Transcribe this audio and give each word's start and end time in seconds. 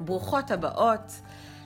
ברוכות 0.00 0.50
הבאות 0.50 1.20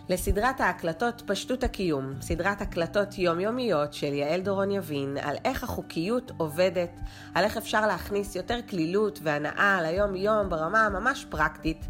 לסדרת 0.09 0.61
ההקלטות 0.61 1.23
פשטות 1.27 1.65
הקיום, 1.65 2.13
סדרת 2.21 2.61
הקלטות 2.61 3.19
יומיומיות 3.19 3.95
של 3.95 4.13
יעל 4.13 4.41
דורון 4.41 4.71
יבין 4.71 5.17
על 5.23 5.37
איך 5.45 5.65
החוקיות 5.65 6.33
עובדת, 6.37 7.01
על 7.35 7.45
איך 7.45 7.57
אפשר 7.57 7.87
להכניס 7.87 8.37
יותר 8.37 8.59
כלילות 8.71 9.19
והנאה 9.23 9.83
ליום-יום 9.83 10.49
ברמה 10.49 10.87
הממש 10.87 11.27
פרקטית, 11.31 11.87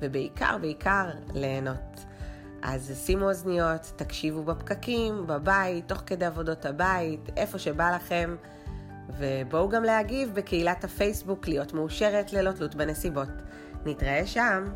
ובעיקר 0.00 0.58
בעיקר 0.60 1.08
ליהנות. 1.34 2.04
אז 2.62 3.02
שימו 3.06 3.28
אוזניות, 3.28 3.92
תקשיבו 3.96 4.42
בפקקים, 4.42 5.26
בבית, 5.26 5.88
תוך 5.88 6.02
כדי 6.06 6.24
עבודות 6.24 6.66
הבית, 6.66 7.30
איפה 7.36 7.58
שבא 7.58 7.96
לכם, 7.96 8.36
ובואו 9.18 9.68
גם 9.68 9.82
להגיב 9.84 10.34
בקהילת 10.34 10.84
הפייסבוק 10.84 11.48
להיות 11.48 11.72
מאושרת 11.72 12.32
ללא 12.32 12.52
תלות 12.52 12.74
בנסיבות. 12.74 13.28
נתראה 13.86 14.26
שם. 14.26 14.68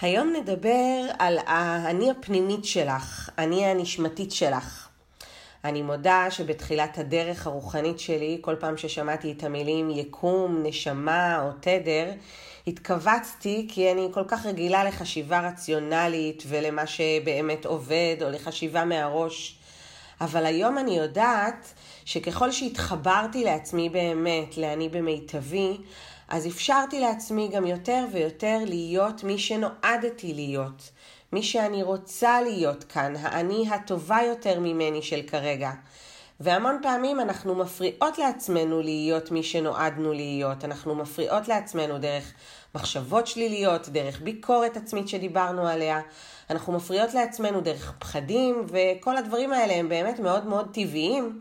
היום 0.00 0.32
נדבר 0.36 1.06
על 1.18 1.38
האני 1.46 2.10
הפנימית 2.10 2.64
שלך, 2.64 3.30
אני 3.38 3.66
הנשמתית 3.66 4.32
שלך. 4.32 4.88
אני 5.64 5.82
מודה 5.82 6.26
שבתחילת 6.30 6.98
הדרך 6.98 7.46
הרוחנית 7.46 8.00
שלי, 8.00 8.38
כל 8.40 8.56
פעם 8.60 8.76
ששמעתי 8.76 9.32
את 9.32 9.44
המילים 9.44 9.90
יקום, 9.90 10.62
נשמה 10.62 11.42
או 11.42 11.50
תדר, 11.60 12.10
התכווצתי 12.66 13.66
כי 13.70 13.92
אני 13.92 14.08
כל 14.12 14.24
כך 14.28 14.46
רגילה 14.46 14.84
לחשיבה 14.84 15.48
רציונלית 15.48 16.42
ולמה 16.46 16.86
שבאמת 16.86 17.66
עובד, 17.66 18.16
או 18.22 18.30
לחשיבה 18.30 18.84
מהראש. 18.84 19.58
אבל 20.20 20.46
היום 20.46 20.78
אני 20.78 20.98
יודעת 20.98 21.74
שככל 22.04 22.50
שהתחברתי 22.50 23.44
לעצמי 23.44 23.88
באמת, 23.88 24.58
לאני 24.58 24.88
במיטבי, 24.88 25.76
אז 26.30 26.46
אפשרתי 26.46 27.00
לעצמי 27.00 27.48
גם 27.48 27.66
יותר 27.66 28.04
ויותר 28.12 28.58
להיות 28.66 29.24
מי 29.24 29.38
שנועדתי 29.38 30.34
להיות. 30.34 30.90
מי 31.32 31.42
שאני 31.42 31.82
רוצה 31.82 32.40
להיות 32.42 32.84
כאן, 32.84 33.14
האני 33.16 33.68
הטובה 33.70 34.18
יותר 34.26 34.60
ממני 34.60 35.02
של 35.02 35.22
כרגע. 35.26 35.70
והמון 36.40 36.78
פעמים 36.82 37.20
אנחנו 37.20 37.54
מפריעות 37.54 38.18
לעצמנו 38.18 38.82
להיות 38.82 39.30
מי 39.30 39.42
שנועדנו 39.42 40.12
להיות. 40.12 40.64
אנחנו 40.64 40.94
מפריעות 40.94 41.48
לעצמנו 41.48 41.98
דרך 41.98 42.32
מחשבות 42.74 43.26
שליליות, 43.26 43.88
דרך 43.88 44.20
ביקורת 44.20 44.76
עצמית 44.76 45.08
שדיברנו 45.08 45.68
עליה. 45.68 46.00
אנחנו 46.50 46.72
מפריעות 46.72 47.14
לעצמנו 47.14 47.60
דרך 47.60 47.92
פחדים, 47.98 48.66
וכל 48.68 49.16
הדברים 49.16 49.52
האלה 49.52 49.74
הם 49.74 49.88
באמת 49.88 50.18
מאוד 50.20 50.46
מאוד 50.46 50.68
טבעיים. 50.72 51.40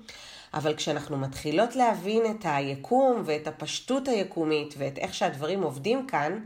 אבל 0.54 0.76
כשאנחנו 0.76 1.18
מתחילות 1.18 1.76
להבין 1.76 2.32
את 2.32 2.42
היקום 2.44 3.22
ואת 3.26 3.48
הפשטות 3.48 4.08
היקומית 4.08 4.74
ואת 4.78 4.98
איך 4.98 5.14
שהדברים 5.14 5.64
עובדים 5.64 6.08
כאן, 6.08 6.40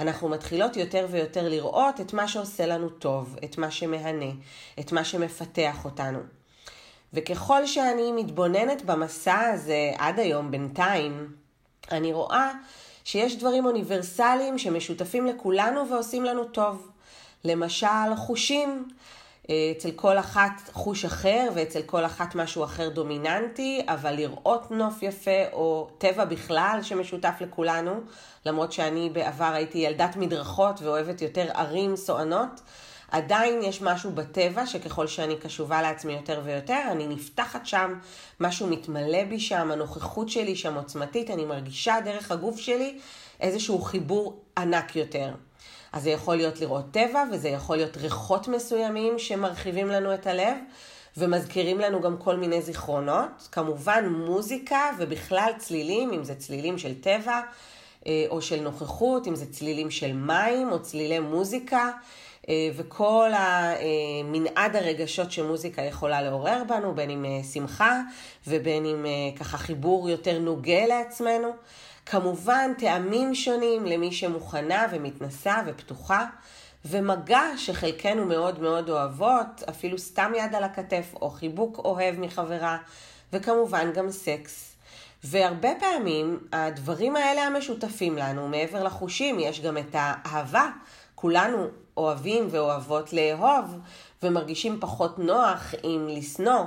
אנחנו 0.00 0.28
מתחילות 0.28 0.76
יותר 0.76 1.06
ויותר 1.10 1.48
לראות 1.48 2.00
את 2.00 2.12
מה 2.12 2.28
שעושה 2.28 2.66
לנו 2.66 2.88
טוב, 2.88 3.36
את 3.44 3.58
מה 3.58 3.70
שמהנה, 3.70 4.30
את 4.80 4.92
מה 4.92 5.04
שמפתח 5.04 5.84
אותנו. 5.84 6.18
וככל 7.12 7.66
שאני 7.66 8.12
מתבוננת 8.12 8.82
במסע 8.82 9.40
הזה 9.40 9.92
עד 9.98 10.18
היום 10.18 10.50
בינתיים, 10.50 11.32
אני 11.92 12.12
רואה 12.12 12.52
שיש 13.04 13.36
דברים 13.36 13.66
אוניברסליים 13.66 14.58
שמשותפים 14.58 15.26
לכולנו 15.26 15.88
ועושים 15.88 16.24
לנו 16.24 16.44
טוב. 16.44 16.90
למשל, 17.44 18.16
חושים. 18.16 18.88
אצל 19.76 19.90
כל 19.90 20.18
אחת 20.18 20.70
חוש 20.72 21.04
אחר 21.04 21.48
ואצל 21.54 21.82
כל 21.82 22.04
אחת 22.04 22.34
משהו 22.34 22.64
אחר 22.64 22.88
דומיננטי, 22.88 23.82
אבל 23.88 24.12
לראות 24.12 24.70
נוף 24.70 25.02
יפה 25.02 25.44
או 25.52 25.88
טבע 25.98 26.24
בכלל 26.24 26.78
שמשותף 26.82 27.34
לכולנו, 27.40 27.92
למרות 28.46 28.72
שאני 28.72 29.10
בעבר 29.12 29.52
הייתי 29.52 29.78
ילדת 29.78 30.16
מדרכות 30.16 30.82
ואוהבת 30.82 31.22
יותר 31.22 31.46
ערים 31.54 31.96
סוענות, 31.96 32.60
עדיין 33.10 33.62
יש 33.62 33.82
משהו 33.82 34.10
בטבע 34.10 34.66
שככל 34.66 35.06
שאני 35.06 35.36
קשובה 35.36 35.82
לעצמי 35.82 36.12
יותר 36.12 36.40
ויותר, 36.44 36.82
אני 36.90 37.06
נפתחת 37.06 37.66
שם, 37.66 37.94
משהו 38.40 38.66
מתמלא 38.66 39.24
בי 39.24 39.40
שם, 39.40 39.70
הנוכחות 39.70 40.28
שלי 40.28 40.56
שם 40.56 40.74
עוצמתית, 40.74 41.30
אני 41.30 41.44
מרגישה 41.44 41.96
דרך 42.04 42.30
הגוף 42.30 42.58
שלי 42.58 42.98
איזשהו 43.40 43.82
חיבור 43.82 44.40
ענק 44.58 44.96
יותר. 44.96 45.30
אז 45.92 46.02
זה 46.02 46.10
יכול 46.10 46.36
להיות 46.36 46.60
לראות 46.60 46.84
טבע, 46.90 47.24
וזה 47.32 47.48
יכול 47.48 47.76
להיות 47.76 47.96
ריחות 47.96 48.48
מסוימים 48.48 49.18
שמרחיבים 49.18 49.88
לנו 49.88 50.14
את 50.14 50.26
הלב, 50.26 50.56
ומזכירים 51.16 51.78
לנו 51.78 52.00
גם 52.00 52.16
כל 52.16 52.36
מיני 52.36 52.62
זיכרונות. 52.62 53.48
כמובן 53.52 54.08
מוזיקה 54.08 54.90
ובכלל 54.98 55.52
צלילים, 55.58 56.12
אם 56.12 56.24
זה 56.24 56.34
צלילים 56.34 56.78
של 56.78 57.00
טבע 57.00 57.40
אה, 58.06 58.26
או 58.28 58.42
של 58.42 58.60
נוכחות, 58.60 59.26
אם 59.26 59.34
זה 59.34 59.52
צלילים 59.52 59.90
של 59.90 60.12
מים 60.12 60.72
או 60.72 60.82
צלילי 60.82 61.18
מוזיקה. 61.18 61.90
אה, 62.48 62.68
וכל 62.76 63.30
המנעד 63.34 64.76
הרגשות 64.76 65.32
שמוזיקה 65.32 65.82
יכולה 65.82 66.22
לעורר 66.22 66.62
בנו, 66.68 66.94
בין 66.94 67.10
אם 67.10 67.24
אה, 67.24 67.44
שמחה 67.52 68.00
ובין 68.46 68.86
אם 68.86 69.06
ככה 69.38 69.58
חיבור 69.58 70.08
יותר 70.08 70.38
נוגה 70.38 70.86
לעצמנו. 70.86 71.48
כמובן 72.10 72.70
טעמים 72.78 73.34
שונים 73.34 73.86
למי 73.86 74.12
שמוכנה 74.12 74.86
ומתנסה 74.90 75.62
ופתוחה, 75.66 76.26
ומגע 76.84 77.42
שחלקנו 77.56 78.24
מאוד 78.24 78.60
מאוד 78.60 78.90
אוהבות, 78.90 79.62
אפילו 79.68 79.98
סתם 79.98 80.32
יד 80.36 80.54
על 80.54 80.64
הכתף 80.64 81.14
או 81.20 81.30
חיבוק 81.30 81.78
אוהב 81.78 82.20
מחברה, 82.20 82.78
וכמובן 83.32 83.92
גם 83.92 84.10
סקס. 84.10 84.76
והרבה 85.24 85.68
פעמים 85.80 86.38
הדברים 86.52 87.16
האלה 87.16 87.42
המשותפים 87.46 88.18
לנו, 88.18 88.48
מעבר 88.48 88.84
לחושים, 88.84 89.40
יש 89.40 89.60
גם 89.60 89.78
את 89.78 89.90
האהבה. 89.92 90.68
כולנו 91.14 91.66
אוהבים 91.96 92.48
ואוהבות 92.50 93.12
לאהוב, 93.12 93.78
ומרגישים 94.22 94.80
פחות 94.80 95.18
נוח 95.18 95.74
עם 95.82 96.08
לשנוא. 96.08 96.64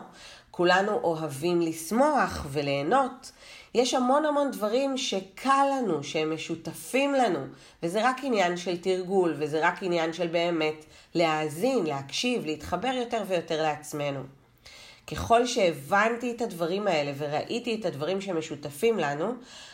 כולנו 0.52 0.92
אוהבים 1.04 1.62
לשמוח 1.62 2.46
וליהנות. 2.50 3.32
יש 3.76 3.94
המון 3.94 4.26
המון 4.26 4.52
דברים 4.52 4.98
שקל 4.98 5.66
לנו, 5.78 6.04
שהם 6.04 6.34
משותפים 6.34 7.14
לנו, 7.14 7.40
וזה 7.84 8.10
רק 8.10 8.18
עניין 8.24 8.58
של 8.58 8.78
תרגול, 8.78 9.36
וזה 9.38 9.68
רק 9.68 9.84
עניין 9.84 10.14
של 10.14 10.28
באמת 10.28 10.86
להאזין, 11.16 11.86
להקשיב, 11.86 12.46
להתחבר 12.46 12.94
יותר 12.94 13.24
ויותר 13.28 13.62
לעצמנו. 13.62 14.20
ככל 15.12 15.46
שהבנתי 15.46 16.32
את 16.32 16.42
הדברים 16.42 16.88
האלה 16.88 17.12
וראיתי 17.18 17.76
את 17.76 17.86
הדברים 17.86 18.22
שמשותפים 18.22 19.00
לנו, 19.00 19.34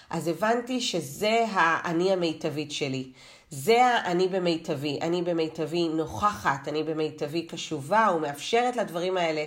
אז 0.09 0.27
הבנתי 0.27 0.81
שזה 0.81 1.45
האני 1.51 2.11
המיטבית 2.11 2.71
שלי. 2.71 3.11
זה 3.51 3.85
האני 3.85 4.27
במיטבי. 4.27 4.99
אני 5.01 5.21
במיטבי 5.21 5.87
נוכחת, 5.87 6.67
אני 6.67 6.83
במיטבי 6.83 7.41
קשובה 7.41 8.07
ומאפשרת 8.15 8.75
לדברים 8.75 9.17
האלה 9.17 9.43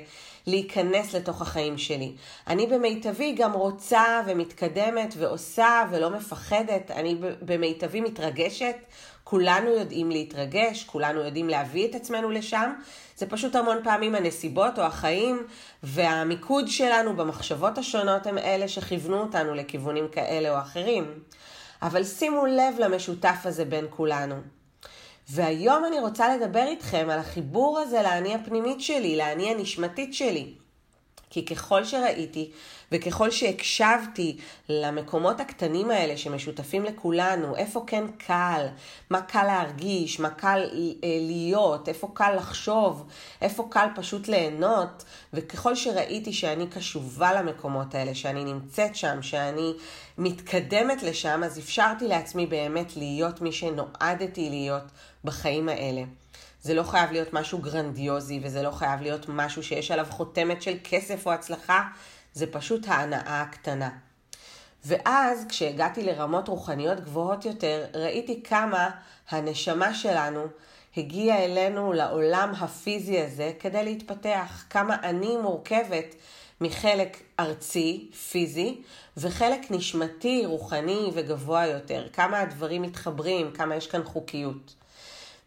להיכנס 0.47 1.15
לתוך 1.15 1.43
החיים 1.43 1.79
שלי. 1.79 2.13
אני 2.47 2.67
במיטבי 2.67 3.33
גם 3.33 3.53
רוצה 3.53 4.23
ומתקדמת 4.27 5.15
ועושה 5.19 5.83
ולא 5.91 6.11
מפחדת. 6.11 6.91
אני 6.91 7.17
במיטבי 7.43 8.01
מתרגשת. 8.01 8.77
כולנו 9.25 9.71
יודעים 9.71 10.11
להתרגש, 10.11 10.85
כולנו 10.85 11.21
יודעים 11.21 11.49
להביא 11.49 11.89
את 11.89 11.95
עצמנו 11.95 12.31
לשם. 12.31 12.73
זה 13.17 13.27
פשוט 13.27 13.57
המון 13.57 13.77
פעמים 13.85 14.15
הנסיבות 14.15 14.79
או 14.79 14.85
החיים 14.85 15.47
והמיקוד 15.83 16.69
שלנו 16.69 17.17
במחשבות 17.17 17.79
השונות 17.79 18.27
הם 18.27 18.39
אלה 18.39 18.69
שכיוונו 18.69 19.21
אותנו 19.21 19.55
לכיוונים 19.55 20.09
כאלה 20.09 20.51
או 20.51 20.59
אחרים. 20.59 21.05
אבל 21.83 22.05
שימו 22.05 22.47
לב 22.47 22.75
למשותף 22.79 23.39
הזה 23.45 23.65
בין 23.65 23.87
כולנו. 23.91 24.35
והיום 25.31 25.85
אני 25.85 26.01
רוצה 26.01 26.37
לדבר 26.37 26.63
איתכם 26.63 27.07
על 27.11 27.19
החיבור 27.19 27.79
הזה 27.79 28.03
לאני 28.03 28.35
הפנימית 28.35 28.81
שלי, 28.81 29.17
לאני 29.17 29.51
הנשמתית 29.51 30.15
שלי. 30.15 30.55
כי 31.33 31.45
ככל 31.45 31.85
שראיתי 31.85 32.51
וככל 32.93 33.31
שהקשבתי 33.31 34.37
למקומות 34.69 35.41
הקטנים 35.41 35.91
האלה 35.91 36.17
שמשותפים 36.17 36.85
לכולנו, 36.85 37.57
איפה 37.57 37.85
כן 37.87 38.05
קל, 38.27 38.67
מה 39.11 39.23
קל 39.23 39.43
להרגיש, 39.47 40.21
מה 40.21 40.31
קל 40.31 40.71
אה, 41.05 41.19
להיות, 41.21 41.89
איפה 41.89 42.11
קל 42.15 42.35
לחשוב, 42.37 43.09
איפה 43.43 43.67
קל 43.71 43.87
פשוט 43.95 44.29
ליהנות, 44.29 45.05
וככל 45.33 45.75
שראיתי 45.75 46.33
שאני 46.33 46.67
קשובה 46.67 47.33
למקומות 47.33 47.95
האלה, 47.95 48.15
שאני 48.15 48.45
נמצאת 48.45 48.97
שם, 48.97 49.23
שאני 49.23 49.73
מתקדמת 50.19 51.03
לשם, 51.03 51.43
אז 51.45 51.59
אפשרתי 51.59 52.09
לעצמי 52.09 52.47
באמת 52.47 52.97
להיות 52.97 53.41
מי 53.41 53.53
שנועדתי 53.53 54.51
להיות 54.51 54.85
בחיים 55.25 55.69
האלה. 55.69 56.03
זה 56.63 56.75
לא 56.75 56.83
חייב 56.83 57.13
להיות 57.13 57.33
משהו 57.33 57.59
גרנדיוזי, 57.59 58.41
וזה 58.43 58.63
לא 58.63 58.71
חייב 58.71 59.01
להיות 59.01 59.27
משהו 59.29 59.63
שיש 59.63 59.91
עליו 59.91 60.07
חותמת 60.11 60.63
של 60.63 60.77
כסף 60.85 61.27
או 61.27 61.33
הצלחה, 61.33 61.83
זה 62.35 62.47
פשוט 62.47 62.89
ההנאה 62.89 63.43
הקטנה. 63.43 63.91
ואז 64.85 65.47
כשהגעתי 65.49 66.03
לרמות 66.03 66.49
רוחניות 66.49 67.01
גבוהות 67.01 67.45
יותר, 67.45 67.85
ראיתי 67.95 68.43
כמה 68.43 68.91
הנשמה 69.31 69.95
שלנו 69.95 70.47
הגיע 70.97 71.45
אלינו 71.45 71.93
לעולם 71.93 72.53
הפיזי 72.59 73.21
הזה 73.21 73.53
כדי 73.61 73.85
להתפתח. 73.85 74.65
כמה 74.71 74.97
אני 75.03 75.37
מורכבת 75.37 76.15
מחלק 76.61 77.17
ארצי, 77.41 78.11
פיזי, 78.31 78.83
וחלק 79.17 79.71
נשמתי, 79.71 80.47
רוחני 80.47 81.11
וגבוה 81.15 81.67
יותר. 81.67 82.09
כמה 82.13 82.41
הדברים 82.41 82.83
מתחברים, 82.83 83.51
כמה 83.51 83.77
יש 83.77 83.87
כאן 83.87 84.05
חוקיות. 84.05 84.75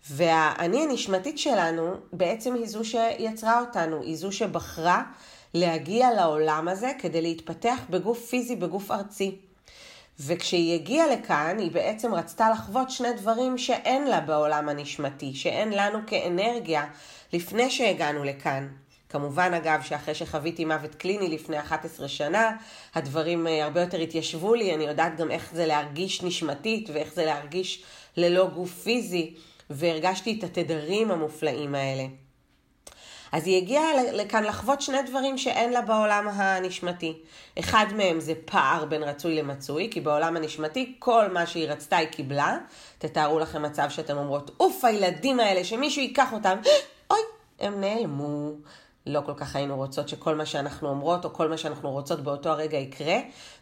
והאני 0.09 0.83
הנשמתית 0.83 1.39
שלנו 1.39 1.93
בעצם 2.13 2.53
היא 2.53 2.65
זו 2.67 2.85
שיצרה 2.85 3.59
אותנו, 3.59 4.01
היא 4.01 4.15
זו 4.15 4.31
שבחרה 4.31 5.03
להגיע 5.53 6.13
לעולם 6.13 6.67
הזה 6.67 6.91
כדי 6.99 7.21
להתפתח 7.21 7.79
בגוף 7.89 8.25
פיזי, 8.25 8.55
בגוף 8.55 8.91
ארצי. 8.91 9.35
וכשהיא 10.19 10.73
הגיעה 10.73 11.07
לכאן, 11.07 11.57
היא 11.59 11.71
בעצם 11.71 12.13
רצתה 12.13 12.49
לחוות 12.49 12.89
שני 12.89 13.13
דברים 13.13 13.57
שאין 13.57 14.07
לה 14.07 14.19
בעולם 14.19 14.69
הנשמתי, 14.69 15.33
שאין 15.33 15.73
לנו 15.73 15.99
כאנרגיה 16.07 16.85
לפני 17.33 17.69
שהגענו 17.69 18.23
לכאן. 18.23 18.67
כמובן, 19.09 19.53
אגב, 19.53 19.81
שאחרי 19.81 20.15
שחוויתי 20.15 20.65
מוות 20.65 20.95
קליני 20.95 21.27
לפני 21.27 21.59
11 21.59 22.07
שנה, 22.07 22.51
הדברים 22.95 23.47
אה, 23.47 23.63
הרבה 23.63 23.81
יותר 23.81 23.97
התיישבו 23.97 24.55
לי, 24.55 24.75
אני 24.75 24.83
יודעת 24.83 25.17
גם 25.17 25.31
איך 25.31 25.49
זה 25.53 25.65
להרגיש 25.65 26.23
נשמתית 26.23 26.89
ואיך 26.93 27.13
זה 27.13 27.25
להרגיש 27.25 27.83
ללא 28.17 28.47
גוף 28.47 28.83
פיזי, 28.83 29.33
והרגשתי 29.69 30.39
את 30.39 30.43
התדרים 30.43 31.11
המופלאים 31.11 31.75
האלה. 31.75 32.05
אז 33.31 33.47
היא 33.47 33.57
הגיעה 33.57 34.03
לכאן 34.13 34.43
לחוות 34.43 34.81
שני 34.81 35.01
דברים 35.01 35.37
שאין 35.37 35.73
לה 35.73 35.81
בעולם 35.81 36.27
הנשמתי. 36.27 37.13
אחד 37.59 37.85
מהם 37.95 38.19
זה 38.19 38.33
פער 38.45 38.85
בין 38.85 39.03
רצוי 39.03 39.35
למצוי, 39.35 39.89
כי 39.91 40.01
בעולם 40.01 40.37
הנשמתי 40.37 40.95
כל 40.99 41.27
מה 41.27 41.45
שהיא 41.45 41.67
רצתה 41.67 41.97
היא 41.97 42.07
קיבלה. 42.07 42.57
תתארו 42.97 43.39
לכם 43.39 43.61
מצב 43.61 43.89
שאתם 43.89 44.17
אומרות, 44.17 44.51
אוף, 44.59 44.85
הילדים 44.85 45.39
האלה, 45.39 45.63
שמישהו 45.63 46.01
ייקח 46.01 46.33
אותם, 46.33 46.57
אוי, 47.11 47.19
הם 47.59 47.81
נעלמו. 47.81 48.51
לא 49.07 49.21
כל 49.25 49.33
כך 49.37 49.55
היינו 49.55 49.75
רוצות 49.75 50.09
שכל 50.09 50.35
מה 50.35 50.45
שאנחנו 50.45 50.89
אומרות 50.89 51.25
או 51.25 51.33
כל 51.33 51.49
מה 51.49 51.57
שאנחנו 51.57 51.91
רוצות 51.91 52.19
באותו 52.19 52.49
הרגע 52.49 52.77
יקרה, 52.77 53.17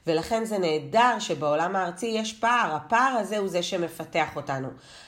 ולכן 0.07 0.45
זה 0.45 0.57
נהדר 0.57 1.19
שבעולם 1.19 1.75
הארצי 1.75 2.05
יש 2.05 2.33
פער. 2.33 2.75
הפער 2.75 3.17
הזה 3.19 3.37
הוא 3.37 3.47
זה 3.47 3.63
שמפתח 3.63 4.35
אותנו. 4.35 4.67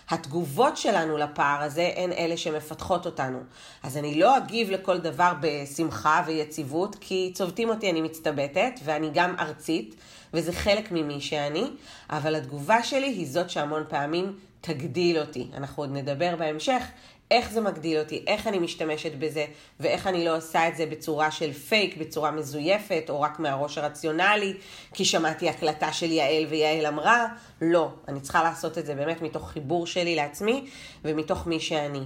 התגובות 0.09 0.77
שלנו 0.77 1.17
לפער 1.17 1.61
הזה 1.61 1.91
הן 1.95 2.11
אלה 2.11 2.37
שמפתחות 2.37 3.05
אותנו. 3.05 3.39
אז 3.83 3.97
אני 3.97 4.19
לא 4.19 4.37
אגיב 4.37 4.71
לכל 4.71 4.97
דבר 4.97 5.33
בשמחה 5.41 6.23
ויציבות, 6.25 6.95
כי 7.01 7.31
צובטים 7.33 7.69
אותי 7.69 7.91
אני 7.91 8.01
מצטבטת, 8.01 8.79
ואני 8.83 9.09
גם 9.13 9.35
ארצית, 9.39 9.95
וזה 10.33 10.53
חלק 10.53 10.91
ממי 10.91 11.21
שאני, 11.21 11.67
אבל 12.09 12.35
התגובה 12.35 12.83
שלי 12.83 13.07
היא 13.07 13.27
זאת 13.27 13.49
שהמון 13.49 13.83
פעמים 13.89 14.33
תגדיל 14.61 15.19
אותי. 15.19 15.47
אנחנו 15.53 15.83
עוד 15.83 15.91
נדבר 15.91 16.35
בהמשך 16.35 16.83
איך 17.31 17.51
זה 17.51 17.61
מגדיל 17.61 17.99
אותי, 17.99 18.23
איך 18.27 18.47
אני 18.47 18.59
משתמשת 18.59 19.11
בזה, 19.19 19.45
ואיך 19.79 20.07
אני 20.07 20.25
לא 20.25 20.37
עושה 20.37 20.67
את 20.67 20.75
זה 20.75 20.85
בצורה 20.85 21.31
של 21.31 21.53
פייק, 21.53 21.97
בצורה 21.97 22.31
מזויפת, 22.31 23.05
או 23.09 23.21
רק 23.21 23.39
מהראש 23.39 23.77
הרציונלי, 23.77 24.53
כי 24.93 25.05
שמעתי 25.05 25.49
הקלטה 25.49 25.93
של 25.93 26.11
יעל 26.11 26.45
ויעל 26.49 26.85
אמרה. 26.85 27.25
לא, 27.61 27.89
אני 28.07 28.21
צריכה 28.21 28.43
לעשות 28.43 28.77
את 28.77 28.85
זה 28.85 28.95
באמת 28.95 29.21
מתוך 29.21 29.49
חיבור 29.51 29.87
שלי 29.87 30.15
לעצמי, 30.15 30.65
ומתוך 31.05 31.47
מי 31.47 31.59
שאני. 31.59 32.03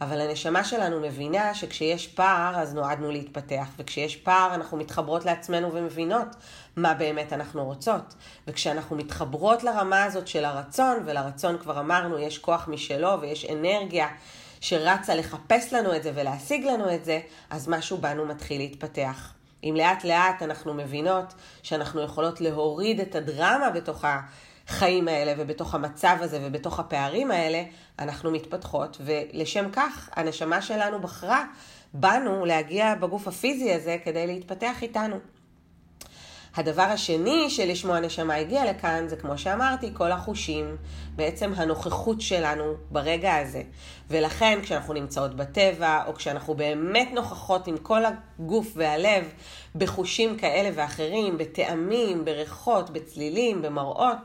אבל 0.00 0.20
הנשמה 0.20 0.64
שלנו 0.64 1.00
מבינה 1.00 1.54
שכשיש 1.54 2.06
פער 2.06 2.56
אז 2.56 2.74
נועדנו 2.74 3.10
להתפתח, 3.10 3.66
וכשיש 3.78 4.16
פער 4.16 4.54
אנחנו 4.54 4.76
מתחברות 4.76 5.24
לעצמנו 5.24 5.72
ומבינות 5.72 6.28
מה 6.76 6.94
באמת 6.94 7.32
אנחנו 7.32 7.64
רוצות. 7.64 8.14
וכשאנחנו 8.46 8.96
מתחברות 8.96 9.64
לרמה 9.64 10.04
הזאת 10.04 10.28
של 10.28 10.44
הרצון, 10.44 11.02
ולרצון 11.04 11.58
כבר 11.58 11.80
אמרנו 11.80 12.18
יש 12.18 12.38
כוח 12.38 12.68
משלו 12.68 13.20
ויש 13.20 13.46
אנרגיה 13.50 14.08
שרצה 14.60 15.14
לחפש 15.14 15.72
לנו 15.72 15.96
את 15.96 16.02
זה 16.02 16.12
ולהשיג 16.14 16.64
לנו 16.64 16.94
את 16.94 17.04
זה, 17.04 17.20
אז 17.50 17.68
משהו 17.68 17.98
בנו 17.98 18.26
מתחיל 18.26 18.58
להתפתח. 18.58 19.32
אם 19.64 19.74
לאט 19.78 20.04
לאט 20.04 20.42
אנחנו 20.42 20.74
מבינות 20.74 21.34
שאנחנו 21.62 22.02
יכולות 22.02 22.40
להוריד 22.40 23.00
את 23.00 23.14
הדרמה 23.14 23.70
בתוך 23.70 24.04
החיים 24.68 25.08
האלה 25.08 25.32
ובתוך 25.36 25.74
המצב 25.74 26.16
הזה 26.20 26.38
ובתוך 26.42 26.80
הפערים 26.80 27.30
האלה, 27.30 27.62
אנחנו 27.98 28.30
מתפתחות, 28.30 29.00
ולשם 29.00 29.70
כך 29.72 30.08
הנשמה 30.12 30.62
שלנו 30.62 31.00
בחרה 31.00 31.44
בנו 31.94 32.44
להגיע 32.44 32.94
בגוף 32.94 33.28
הפיזי 33.28 33.72
הזה 33.72 33.96
כדי 34.04 34.26
להתפתח 34.26 34.82
איתנו. 34.82 35.35
הדבר 36.56 36.82
השני 36.82 37.50
שלשמו 37.50 37.94
הנשמה 37.94 38.34
הגיעה 38.34 38.64
לכאן 38.64 39.08
זה 39.08 39.16
כמו 39.16 39.38
שאמרתי, 39.38 39.90
כל 39.94 40.12
החושים, 40.12 40.76
בעצם 41.16 41.52
הנוכחות 41.56 42.20
שלנו 42.20 42.74
ברגע 42.90 43.34
הזה. 43.34 43.62
ולכן 44.10 44.58
כשאנחנו 44.62 44.94
נמצאות 44.94 45.36
בטבע, 45.36 46.02
או 46.06 46.14
כשאנחנו 46.14 46.54
באמת 46.54 47.08
נוכחות 47.12 47.66
עם 47.66 47.76
כל 47.76 48.02
הגוף 48.04 48.72
והלב, 48.76 49.32
בחושים 49.74 50.38
כאלה 50.38 50.70
ואחרים, 50.74 51.38
בטעמים, 51.38 52.24
בריחות, 52.24 52.90
בצלילים, 52.90 53.62
במראות, 53.62 54.18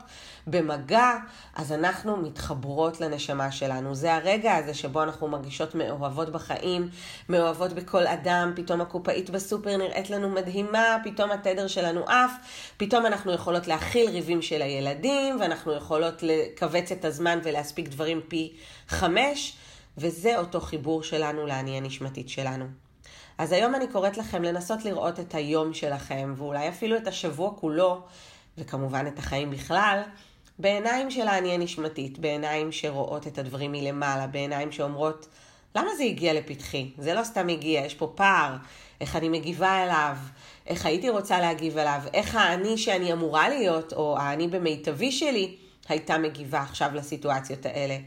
במגע, 0.46 1.10
אז 1.56 1.72
אנחנו 1.72 2.16
מתחברות 2.16 3.00
לנשמה 3.00 3.52
שלנו. 3.52 3.94
זה 3.94 4.14
הרגע 4.14 4.56
הזה 4.56 4.74
שבו 4.74 5.02
אנחנו 5.02 5.28
מרגישות 5.28 5.74
מאוהבות 5.74 6.32
בחיים, 6.32 6.88
מאוהבות 7.28 7.72
בכל 7.72 8.06
אדם, 8.06 8.52
פתאום 8.56 8.80
הקופאית 8.80 9.30
בסופר 9.30 9.76
נראית 9.76 10.10
לנו 10.10 10.28
מדהימה, 10.28 10.96
פתאום 11.04 11.30
התדר 11.30 11.66
שלנו 11.66 12.04
עף, 12.24 12.32
פתאום 12.76 13.06
אנחנו 13.06 13.32
יכולות 13.32 13.66
להכיל 13.66 14.10
ריבים 14.10 14.42
של 14.42 14.62
הילדים, 14.62 15.40
ואנחנו 15.40 15.72
יכולות 15.72 16.22
לכווץ 16.22 16.92
את 16.92 17.04
הזמן 17.04 17.38
ולהספיק 17.42 17.88
דברים 17.88 18.20
פי 18.28 18.52
חמש, 18.88 19.56
וזה 19.98 20.38
אותו 20.38 20.60
חיבור 20.60 21.02
שלנו 21.02 21.46
לאני 21.46 21.76
הנשמתית 21.76 22.28
שלנו. 22.28 22.64
אז 23.38 23.52
היום 23.52 23.74
אני 23.74 23.86
קוראת 23.88 24.18
לכם 24.18 24.42
לנסות 24.42 24.84
לראות 24.84 25.20
את 25.20 25.34
היום 25.34 25.74
שלכם, 25.74 26.34
ואולי 26.36 26.68
אפילו 26.68 26.96
את 26.96 27.06
השבוע 27.06 27.50
כולו, 27.56 28.00
וכמובן 28.58 29.06
את 29.06 29.18
החיים 29.18 29.50
בכלל, 29.50 30.02
בעיניים 30.58 31.10
של 31.10 31.28
האני 31.28 31.54
הנשמתית, 31.54 32.18
בעיניים 32.18 32.72
שרואות 32.72 33.26
את 33.26 33.38
הדברים 33.38 33.72
מלמעלה, 33.72 34.26
בעיניים 34.26 34.72
שאומרות, 34.72 35.26
למה 35.76 35.94
זה 35.96 36.02
הגיע 36.02 36.32
לפתחי? 36.32 36.90
זה 36.98 37.14
לא 37.14 37.24
סתם 37.24 37.48
הגיע, 37.48 37.80
יש 37.80 37.94
פה 37.94 38.12
פער, 38.14 38.56
איך 39.00 39.16
אני 39.16 39.28
מגיבה 39.28 39.84
אליו, 39.84 40.16
איך 40.66 40.86
הייתי 40.86 41.10
רוצה 41.10 41.40
להגיב 41.40 41.78
אליו, 41.78 42.00
איך 42.14 42.34
האני 42.34 42.78
שאני 42.78 43.12
אמורה 43.12 43.48
להיות, 43.48 43.92
או 43.92 44.18
האני 44.18 44.48
במיטבי 44.48 45.12
שלי, 45.12 45.56
הייתה 45.88 46.18
מגיבה 46.18 46.60
עכשיו 46.60 46.90
לסיטואציות 46.94 47.66
האלה. 47.66 47.98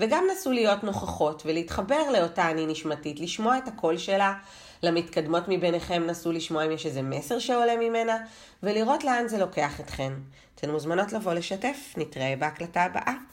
וגם 0.00 0.24
נסו 0.32 0.52
להיות 0.52 0.84
נוכחות 0.84 1.42
ולהתחבר 1.46 2.10
לאותה 2.12 2.50
אני 2.50 2.66
נשמתית, 2.66 3.20
לשמוע 3.20 3.58
את 3.58 3.68
הקול 3.68 3.98
שלה. 3.98 4.34
למתקדמות 4.82 5.44
מביניכם 5.48 6.02
נסו 6.06 6.32
לשמוע 6.32 6.66
אם 6.66 6.72
יש 6.72 6.86
איזה 6.86 7.02
מסר 7.02 7.38
שעולה 7.38 7.76
ממנה, 7.76 8.16
ולראות 8.62 9.04
לאן 9.04 9.28
זה 9.28 9.38
לוקח 9.38 9.80
אתכן. 9.80 10.12
אתן 10.54 10.70
מוזמנות 10.70 11.12
לבוא 11.12 11.34
לשתף, 11.34 11.94
נתראה 11.96 12.34
בהקלטה 12.38 12.82
הבאה. 12.82 13.29